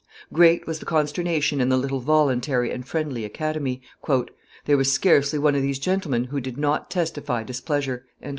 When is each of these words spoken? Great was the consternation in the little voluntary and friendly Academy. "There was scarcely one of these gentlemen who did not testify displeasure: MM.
Great 0.33 0.65
was 0.65 0.79
the 0.79 0.85
consternation 0.87 1.61
in 1.61 1.69
the 1.69 1.77
little 1.77 1.99
voluntary 1.99 2.71
and 2.71 2.87
friendly 2.87 3.23
Academy. 3.23 3.83
"There 4.65 4.75
was 4.75 4.91
scarcely 4.91 5.37
one 5.37 5.53
of 5.53 5.61
these 5.61 5.77
gentlemen 5.77 6.23
who 6.23 6.41
did 6.41 6.57
not 6.57 6.89
testify 6.89 7.43
displeasure: 7.43 8.07
MM. 8.23 8.29